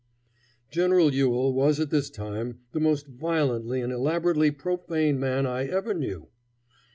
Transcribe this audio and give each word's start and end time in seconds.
General 0.71 1.13
Ewell 1.13 1.53
was 1.53 1.79
at 1.79 1.91
this 1.91 2.09
time 2.09 2.57
the 2.71 2.79
most 2.79 3.05
violently 3.05 3.81
and 3.81 3.93
elaborately 3.93 4.49
profane 4.49 5.19
man 5.19 5.45
I 5.45 5.67
ever 5.67 5.93
knew. 5.93 6.27